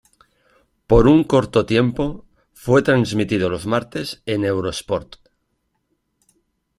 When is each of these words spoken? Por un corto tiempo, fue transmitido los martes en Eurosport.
Por 0.89 1.03
un 1.13 1.19
corto 1.33 1.67
tiempo, 1.67 2.25
fue 2.53 2.81
transmitido 2.81 3.51
los 3.51 3.67
martes 3.67 4.23
en 4.25 4.45
Eurosport. 4.45 5.17